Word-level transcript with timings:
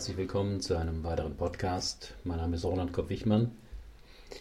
Herzlich 0.00 0.16
willkommen 0.16 0.62
zu 0.62 0.78
einem 0.78 1.04
weiteren 1.04 1.36
Podcast. 1.36 2.14
Mein 2.24 2.38
Name 2.38 2.56
ist 2.56 2.64
Roland 2.64 2.90
Kopp-Wichmann. 2.94 3.50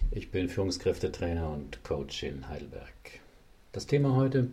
Ich 0.10 0.32
bin 0.32 0.48
Führungskräftetrainer 0.48 1.50
und 1.52 1.84
Coach 1.84 2.24
in 2.24 2.48
Heidelberg. 2.48 3.20
Das 3.74 3.86
Thema 3.86 4.16
heute: 4.16 4.48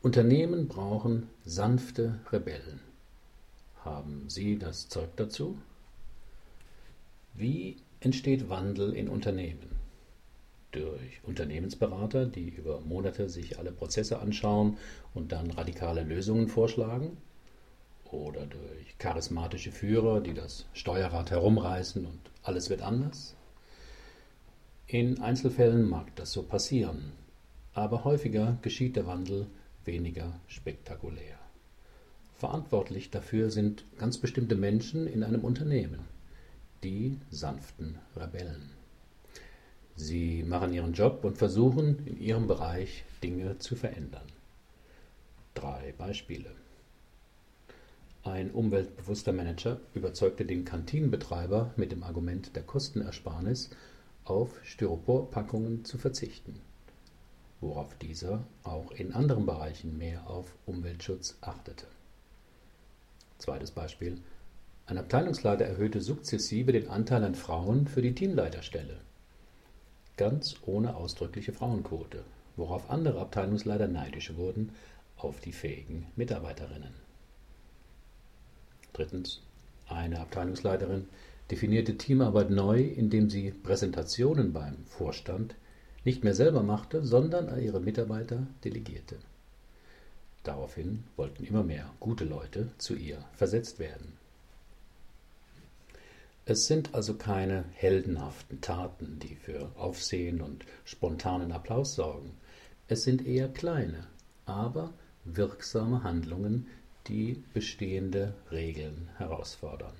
Unternehmen 0.00 0.66
brauchen 0.66 1.28
sanfte 1.44 2.20
Rebellen. 2.32 2.80
Haben 3.84 4.24
Sie 4.30 4.58
das 4.58 4.88
Zeug 4.88 5.10
dazu? 5.16 5.58
Wie 7.34 7.76
entsteht 8.00 8.48
Wandel 8.48 8.94
in 8.94 9.10
Unternehmen? 9.10 9.76
Durch 10.72 11.20
Unternehmensberater, 11.24 12.24
die 12.24 12.48
über 12.48 12.80
Monate 12.80 13.28
sich 13.28 13.58
alle 13.58 13.72
Prozesse 13.72 14.20
anschauen 14.20 14.78
und 15.12 15.32
dann 15.32 15.50
radikale 15.50 16.02
Lösungen 16.02 16.48
vorschlagen? 16.48 17.18
Oder 18.10 18.46
durch 18.46 18.96
charismatische 18.98 19.70
Führer, 19.70 20.20
die 20.20 20.34
das 20.34 20.66
Steuerrad 20.72 21.30
herumreißen 21.30 22.06
und 22.06 22.20
alles 22.42 22.70
wird 22.70 22.82
anders? 22.82 23.36
In 24.86 25.20
Einzelfällen 25.20 25.86
mag 25.86 26.16
das 26.16 26.32
so 26.32 26.42
passieren, 26.42 27.12
aber 27.74 28.04
häufiger 28.04 28.56
geschieht 28.62 28.96
der 28.96 29.06
Wandel 29.06 29.46
weniger 29.84 30.40
spektakulär. 30.46 31.38
Verantwortlich 32.36 33.10
dafür 33.10 33.50
sind 33.50 33.84
ganz 33.98 34.16
bestimmte 34.16 34.54
Menschen 34.54 35.06
in 35.06 35.22
einem 35.22 35.44
Unternehmen, 35.44 36.00
die 36.82 37.18
sanften 37.30 37.98
Rebellen. 38.16 38.70
Sie 39.96 40.44
machen 40.44 40.72
ihren 40.72 40.92
Job 40.92 41.24
und 41.24 41.36
versuchen 41.36 42.06
in 42.06 42.20
ihrem 42.20 42.46
Bereich 42.46 43.04
Dinge 43.22 43.58
zu 43.58 43.74
verändern. 43.74 44.26
Drei 45.54 45.92
Beispiele. 45.98 46.52
Ein 48.28 48.50
umweltbewusster 48.50 49.32
Manager 49.32 49.80
überzeugte 49.94 50.44
den 50.44 50.66
Kantinenbetreiber 50.66 51.72
mit 51.76 51.92
dem 51.92 52.02
Argument 52.02 52.54
der 52.54 52.62
Kostenersparnis, 52.62 53.70
auf 54.26 54.50
Styroporpackungen 54.64 55.86
zu 55.86 55.96
verzichten, 55.96 56.60
worauf 57.62 57.96
dieser 57.96 58.44
auch 58.64 58.92
in 58.92 59.14
anderen 59.14 59.46
Bereichen 59.46 59.96
mehr 59.96 60.28
auf 60.28 60.54
Umweltschutz 60.66 61.38
achtete. 61.40 61.86
Zweites 63.38 63.70
Beispiel. 63.70 64.18
Ein 64.84 64.98
Abteilungsleiter 64.98 65.64
erhöhte 65.64 66.02
sukzessive 66.02 66.72
den 66.72 66.88
Anteil 66.88 67.24
an 67.24 67.34
Frauen 67.34 67.86
für 67.86 68.02
die 68.02 68.14
Teamleiterstelle 68.14 68.98
ganz 70.18 70.56
ohne 70.66 70.96
ausdrückliche 70.96 71.54
Frauenquote, 71.54 72.24
worauf 72.56 72.90
andere 72.90 73.20
Abteilungsleiter 73.20 73.88
neidisch 73.88 74.36
wurden 74.36 74.72
auf 75.16 75.40
die 75.40 75.52
fähigen 75.52 76.08
Mitarbeiterinnen. 76.16 77.07
Drittens. 78.98 79.40
Eine 79.86 80.18
Abteilungsleiterin 80.18 81.06
definierte 81.52 81.96
Teamarbeit 81.96 82.50
neu, 82.50 82.82
indem 82.82 83.30
sie 83.30 83.52
Präsentationen 83.52 84.52
beim 84.52 84.84
Vorstand 84.86 85.54
nicht 86.04 86.24
mehr 86.24 86.34
selber 86.34 86.64
machte, 86.64 87.04
sondern 87.04 87.48
an 87.48 87.62
ihre 87.62 87.78
Mitarbeiter 87.78 88.48
delegierte. 88.64 89.18
Daraufhin 90.42 91.04
wollten 91.16 91.44
immer 91.44 91.62
mehr 91.62 91.88
gute 92.00 92.24
Leute 92.24 92.70
zu 92.78 92.96
ihr 92.96 93.24
versetzt 93.34 93.78
werden. 93.78 94.14
Es 96.44 96.66
sind 96.66 96.92
also 96.92 97.14
keine 97.14 97.66
heldenhaften 97.74 98.60
Taten, 98.60 99.20
die 99.20 99.36
für 99.36 99.70
Aufsehen 99.76 100.40
und 100.40 100.64
spontanen 100.84 101.52
Applaus 101.52 101.94
sorgen. 101.94 102.32
Es 102.88 103.04
sind 103.04 103.24
eher 103.24 103.48
kleine, 103.48 104.08
aber 104.44 104.92
wirksame 105.24 106.02
Handlungen, 106.02 106.66
die 107.06 107.42
bestehende 107.54 108.34
Regeln 108.50 109.08
herausfordern. 109.16 109.94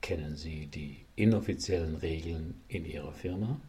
Kennen 0.00 0.36
Sie 0.36 0.66
die 0.66 1.04
inoffiziellen 1.16 1.96
Regeln 1.96 2.60
in 2.68 2.84
Ihrer 2.84 3.12
Firma? 3.12 3.60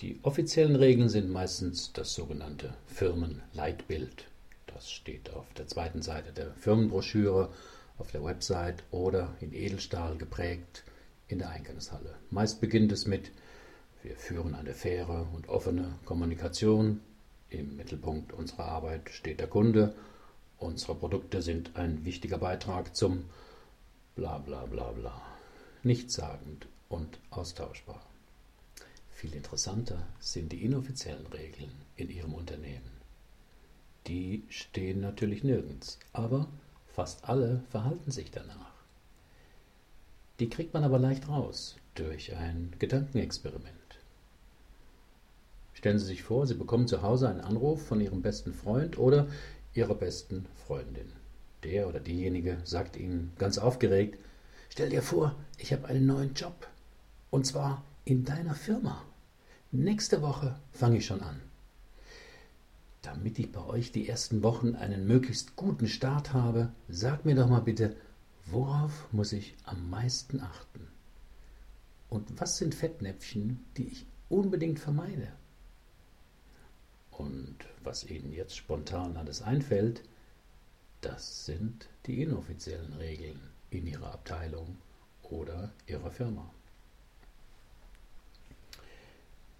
Die 0.00 0.18
offiziellen 0.22 0.76
Regeln 0.76 1.08
sind 1.08 1.30
meistens 1.30 1.92
das 1.92 2.14
sogenannte 2.14 2.74
Firmenleitbild. 2.86 4.26
Das 4.66 4.90
steht 4.90 5.30
auf 5.30 5.52
der 5.54 5.66
zweiten 5.68 6.02
Seite 6.02 6.32
der 6.32 6.52
Firmenbroschüre 6.54 7.52
auf 7.98 8.10
der 8.12 8.24
Website 8.24 8.82
oder 8.90 9.34
in 9.40 9.52
Edelstahl 9.54 10.16
geprägt 10.16 10.84
in 11.28 11.38
der 11.38 11.50
Eingangshalle. 11.50 12.14
Meist 12.30 12.60
beginnt 12.60 12.92
es 12.92 13.06
mit 13.06 13.30
wir 14.04 14.16
führen 14.16 14.54
eine 14.54 14.74
faire 14.74 15.26
und 15.34 15.48
offene 15.48 15.94
Kommunikation. 16.04 17.00
Im 17.58 17.76
Mittelpunkt 17.76 18.32
unserer 18.32 18.66
Arbeit 18.66 19.10
steht 19.10 19.40
der 19.40 19.46
Kunde. 19.46 19.94
Unsere 20.58 20.94
Produkte 20.94 21.42
sind 21.42 21.76
ein 21.76 22.04
wichtiger 22.04 22.38
Beitrag 22.38 22.94
zum 22.94 23.24
bla 24.16 24.38
bla 24.38 24.66
bla 24.66 24.92
bla. 24.92 25.22
Nichtssagend 25.82 26.66
und 26.88 27.18
austauschbar. 27.30 28.02
Viel 29.10 29.34
interessanter 29.34 30.06
sind 30.20 30.52
die 30.52 30.64
inoffiziellen 30.64 31.26
Regeln 31.26 31.72
in 31.96 32.10
Ihrem 32.10 32.34
Unternehmen. 32.34 32.90
Die 34.06 34.44
stehen 34.48 35.00
natürlich 35.00 35.44
nirgends, 35.44 35.98
aber 36.12 36.48
Fast 36.94 37.28
alle 37.28 37.60
verhalten 37.70 38.12
sich 38.12 38.30
danach. 38.30 38.72
Die 40.38 40.48
kriegt 40.48 40.74
man 40.74 40.84
aber 40.84 41.00
leicht 41.00 41.26
raus 41.28 41.74
durch 41.96 42.36
ein 42.36 42.72
Gedankenexperiment. 42.78 43.83
Stellen 45.84 45.98
Sie 45.98 46.06
sich 46.06 46.22
vor, 46.22 46.46
Sie 46.46 46.54
bekommen 46.54 46.88
zu 46.88 47.02
Hause 47.02 47.28
einen 47.28 47.42
Anruf 47.42 47.86
von 47.86 48.00
Ihrem 48.00 48.22
besten 48.22 48.54
Freund 48.54 48.96
oder 48.96 49.26
Ihrer 49.74 49.94
besten 49.94 50.46
Freundin. 50.66 51.12
Der 51.62 51.86
oder 51.86 52.00
diejenige 52.00 52.56
sagt 52.64 52.96
Ihnen 52.96 53.34
ganz 53.36 53.58
aufgeregt, 53.58 54.18
stell 54.70 54.88
dir 54.88 55.02
vor, 55.02 55.36
ich 55.58 55.74
habe 55.74 55.86
einen 55.88 56.06
neuen 56.06 56.32
Job. 56.32 56.68
Und 57.28 57.46
zwar 57.46 57.84
in 58.06 58.24
deiner 58.24 58.54
Firma. 58.54 59.04
Nächste 59.72 60.22
Woche 60.22 60.58
fange 60.72 60.96
ich 60.96 61.04
schon 61.04 61.20
an. 61.20 61.38
Damit 63.02 63.38
ich 63.38 63.52
bei 63.52 63.66
euch 63.66 63.92
die 63.92 64.08
ersten 64.08 64.42
Wochen 64.42 64.76
einen 64.76 65.06
möglichst 65.06 65.54
guten 65.54 65.86
Start 65.86 66.32
habe, 66.32 66.72
sag 66.88 67.26
mir 67.26 67.34
doch 67.34 67.50
mal 67.50 67.60
bitte, 67.60 67.94
worauf 68.46 69.06
muss 69.12 69.34
ich 69.34 69.54
am 69.64 69.90
meisten 69.90 70.40
achten? 70.40 70.88
Und 72.08 72.40
was 72.40 72.56
sind 72.56 72.74
Fettnäpfchen, 72.74 73.62
die 73.76 73.88
ich 73.88 74.06
unbedingt 74.30 74.78
vermeide? 74.78 75.28
Und 77.18 77.56
was 77.82 78.04
Ihnen 78.04 78.32
jetzt 78.32 78.56
spontan 78.56 79.16
alles 79.16 79.42
einfällt, 79.42 80.02
das 81.00 81.44
sind 81.44 81.88
die 82.06 82.22
inoffiziellen 82.22 82.92
Regeln 82.94 83.40
in 83.70 83.86
Ihrer 83.86 84.12
Abteilung 84.12 84.78
oder 85.22 85.72
Ihrer 85.86 86.10
Firma. 86.10 86.50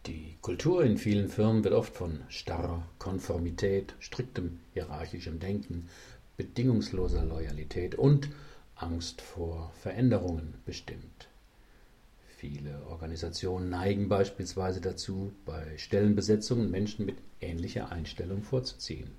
Die 0.07 0.37
Kultur 0.43 0.85
in 0.85 0.99
vielen 0.99 1.29
Firmen 1.29 1.65
wird 1.65 1.73
oft 1.73 1.95
von 1.95 2.21
starrer 2.29 2.87
Konformität, 2.99 3.95
striktem 4.01 4.61
hierarchischem 4.75 5.39
Denken, 5.39 5.89
bedingungsloser 6.37 7.25
Loyalität 7.25 7.95
und 7.95 8.29
Angst 8.77 9.23
vor 9.23 9.73
Veränderungen 9.81 10.55
bestimmt. 10.67 11.29
Viele 12.45 12.85
Organisationen 12.89 13.71
neigen 13.71 14.11
beispielsweise 14.11 14.83
dazu, 14.83 15.33
bei 15.47 15.79
Stellenbesetzungen 15.79 16.71
Menschen 16.71 17.07
mit 17.07 17.17
ähnlicher 17.41 17.91
Einstellung 17.91 18.43
vorzuziehen. 18.43 19.13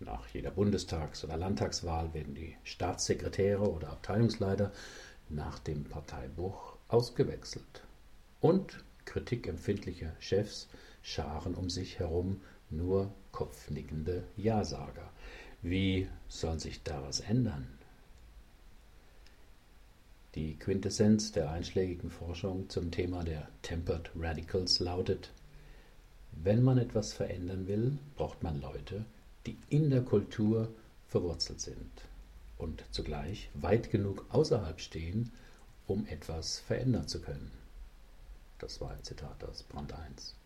Nach 0.00 0.26
jeder 0.26 0.50
Bundestags- 0.50 1.22
oder 1.22 1.36
Landtagswahl 1.36 2.12
werden 2.12 2.34
die 2.34 2.56
Staatssekretäre 2.64 3.70
oder 3.70 3.90
Abteilungsleiter 3.90 4.72
nach 5.28 5.60
dem 5.60 5.84
Parteibruch 5.84 6.76
ausgewechselt. 6.88 7.84
Und 8.40 8.82
kritikempfindliche 9.04 10.12
Chefs 10.18 10.66
scharen 11.02 11.54
um 11.54 11.70
sich 11.70 12.00
herum 12.00 12.40
nur 12.68 13.14
kopfnickende 13.30 14.24
Ja-Sager. 14.36 15.08
Wie 15.62 16.08
soll 16.26 16.58
sich 16.58 16.82
da 16.82 17.00
was 17.04 17.20
ändern? 17.20 17.79
Die 20.36 20.56
Quintessenz 20.56 21.32
der 21.32 21.50
einschlägigen 21.50 22.08
Forschung 22.08 22.68
zum 22.68 22.92
Thema 22.92 23.24
der 23.24 23.48
Tempered 23.62 24.12
Radicals 24.14 24.78
lautet, 24.78 25.32
wenn 26.30 26.62
man 26.62 26.78
etwas 26.78 27.12
verändern 27.12 27.66
will, 27.66 27.98
braucht 28.14 28.40
man 28.44 28.60
Leute, 28.60 29.04
die 29.44 29.58
in 29.70 29.90
der 29.90 30.02
Kultur 30.02 30.68
verwurzelt 31.08 31.60
sind 31.60 31.90
und 32.58 32.84
zugleich 32.92 33.50
weit 33.54 33.90
genug 33.90 34.24
außerhalb 34.28 34.80
stehen, 34.80 35.32
um 35.88 36.06
etwas 36.06 36.60
verändern 36.60 37.08
zu 37.08 37.20
können. 37.20 37.50
Das 38.60 38.80
war 38.80 38.92
ein 38.92 39.02
Zitat 39.02 39.42
aus 39.42 39.64
Brand 39.64 39.92
1. 39.92 40.36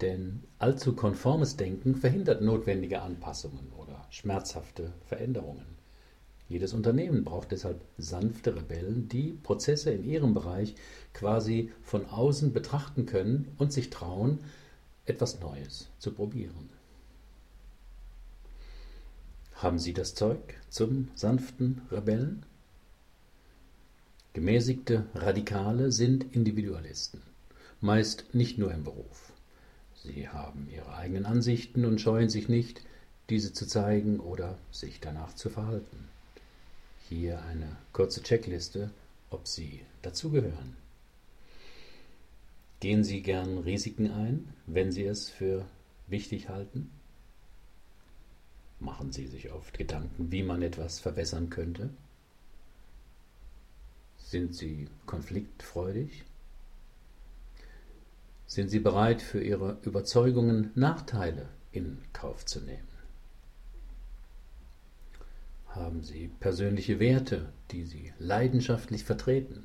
Denn 0.00 0.42
allzu 0.58 0.96
konformes 0.96 1.56
Denken 1.56 1.94
verhindert 1.94 2.42
notwendige 2.42 3.00
Anpassungen 3.00 3.70
oder 3.78 4.04
schmerzhafte 4.10 4.92
Veränderungen. 5.06 5.81
Jedes 6.52 6.74
Unternehmen 6.74 7.24
braucht 7.24 7.50
deshalb 7.50 7.80
sanfte 7.96 8.54
Rebellen, 8.54 9.08
die 9.08 9.32
Prozesse 9.42 9.90
in 9.90 10.04
ihrem 10.04 10.34
Bereich 10.34 10.74
quasi 11.14 11.72
von 11.82 12.04
außen 12.04 12.52
betrachten 12.52 13.06
können 13.06 13.48
und 13.56 13.72
sich 13.72 13.88
trauen, 13.88 14.38
etwas 15.06 15.40
Neues 15.40 15.88
zu 15.98 16.12
probieren. 16.12 16.68
Haben 19.54 19.78
Sie 19.78 19.94
das 19.94 20.14
Zeug 20.14 20.60
zum 20.68 21.08
sanften 21.14 21.80
Rebellen? 21.90 22.44
Gemäßigte 24.34 25.06
Radikale 25.14 25.90
sind 25.90 26.34
Individualisten, 26.34 27.22
meist 27.80 28.34
nicht 28.34 28.58
nur 28.58 28.74
im 28.74 28.84
Beruf. 28.84 29.32
Sie 30.04 30.28
haben 30.28 30.68
ihre 30.70 30.96
eigenen 30.96 31.24
Ansichten 31.24 31.86
und 31.86 31.98
scheuen 31.98 32.28
sich 32.28 32.50
nicht, 32.50 32.82
diese 33.30 33.54
zu 33.54 33.66
zeigen 33.66 34.20
oder 34.20 34.58
sich 34.70 35.00
danach 35.00 35.34
zu 35.34 35.48
verhalten. 35.48 36.11
Hier 37.14 37.42
eine 37.42 37.76
kurze 37.92 38.22
Checkliste, 38.22 38.90
ob 39.28 39.46
Sie 39.46 39.82
dazugehören. 40.00 40.78
Gehen 42.80 43.04
Sie 43.04 43.20
gern 43.20 43.58
Risiken 43.58 44.10
ein, 44.10 44.54
wenn 44.66 44.90
Sie 44.92 45.04
es 45.04 45.28
für 45.28 45.66
wichtig 46.06 46.48
halten? 46.48 46.90
Machen 48.80 49.12
Sie 49.12 49.26
sich 49.26 49.52
oft 49.52 49.76
Gedanken, 49.76 50.32
wie 50.32 50.42
man 50.42 50.62
etwas 50.62 51.00
verbessern 51.00 51.50
könnte? 51.50 51.90
Sind 54.16 54.54
Sie 54.54 54.88
konfliktfreudig? 55.04 56.24
Sind 58.46 58.70
Sie 58.70 58.80
bereit, 58.80 59.20
für 59.20 59.44
Ihre 59.44 59.76
Überzeugungen 59.82 60.70
Nachteile 60.76 61.50
in 61.72 61.98
Kauf 62.14 62.46
zu 62.46 62.60
nehmen? 62.60 62.91
Haben 65.74 66.02
Sie 66.02 66.28
persönliche 66.28 67.00
Werte, 67.00 67.50
die 67.70 67.84
Sie 67.84 68.12
leidenschaftlich 68.18 69.04
vertreten? 69.04 69.64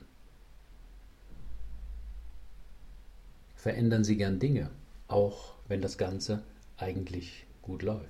Verändern 3.55 4.05
Sie 4.05 4.15
gern 4.15 4.39
Dinge, 4.39 4.69
auch 5.09 5.55
wenn 5.67 5.81
das 5.81 5.97
Ganze 5.97 6.43
eigentlich 6.77 7.45
gut 7.61 7.81
läuft? 7.81 8.07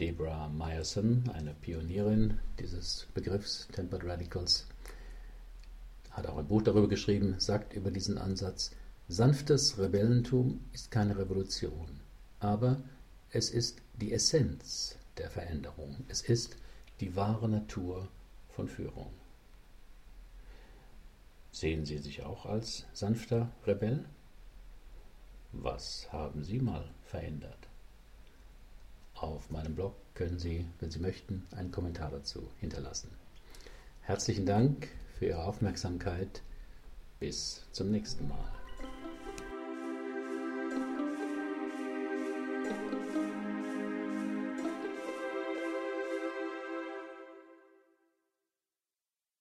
Deborah 0.00 0.48
Meyerson, 0.48 1.30
eine 1.32 1.54
Pionierin 1.54 2.40
dieses 2.58 3.06
Begriffs 3.14 3.68
Tempered 3.70 4.04
Radicals, 4.04 4.66
hat 6.10 6.26
auch 6.26 6.38
ein 6.38 6.48
Buch 6.48 6.62
darüber 6.62 6.88
geschrieben, 6.88 7.36
sagt 7.38 7.74
über 7.74 7.92
diesen 7.92 8.18
Ansatz, 8.18 8.72
sanftes 9.06 9.78
Rebellentum 9.78 10.64
ist 10.72 10.90
keine 10.90 11.16
Revolution, 11.16 12.00
aber 12.40 12.82
es 13.30 13.50
ist 13.50 13.80
die 14.00 14.12
Essenz 14.12 14.98
der 15.18 15.30
Veränderung, 15.30 16.04
es 16.08 16.22
ist 16.22 16.56
die 17.00 17.14
wahre 17.14 17.48
Natur 17.48 18.08
von 18.48 18.68
Führung. 18.68 19.12
Sehen 21.52 21.84
Sie 21.84 21.98
sich 21.98 22.22
auch 22.22 22.46
als 22.46 22.86
sanfter 22.92 23.50
Rebell? 23.66 24.04
Was 25.52 26.10
haben 26.12 26.44
Sie 26.44 26.58
mal 26.58 26.88
verändert? 27.04 27.68
Auf 29.14 29.50
meinem 29.50 29.74
Blog 29.74 29.94
können 30.14 30.38
Sie, 30.38 30.64
wenn 30.78 30.90
Sie 30.90 31.00
möchten, 31.00 31.46
einen 31.50 31.72
Kommentar 31.72 32.10
dazu 32.10 32.50
hinterlassen. 32.58 33.10
Herzlichen 34.02 34.46
Dank 34.46 34.88
für 35.18 35.26
Ihre 35.26 35.44
Aufmerksamkeit. 35.44 36.42
Bis 37.18 37.66
zum 37.72 37.90
nächsten 37.90 38.28
Mal. 38.28 38.59